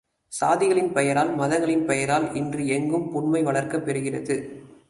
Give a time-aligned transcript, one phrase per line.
[0.27, 4.35] சாதிகளின் பெயரால், மதங்களின் பெயரால் இன்று எங்கும் புன்மை வளர்க்கப் பெறுகிறது.